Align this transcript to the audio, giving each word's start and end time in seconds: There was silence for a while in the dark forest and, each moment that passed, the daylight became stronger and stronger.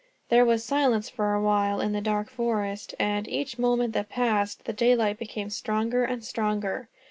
There 0.29 0.45
was 0.45 0.63
silence 0.63 1.09
for 1.11 1.35
a 1.35 1.41
while 1.43 1.79
in 1.79 1.91
the 1.91 2.01
dark 2.01 2.27
forest 2.31 2.95
and, 2.97 3.27
each 3.27 3.59
moment 3.59 3.93
that 3.93 4.09
passed, 4.09 4.65
the 4.65 4.73
daylight 4.73 5.19
became 5.19 5.51
stronger 5.51 6.05
and 6.05 6.25
stronger. 6.25 6.89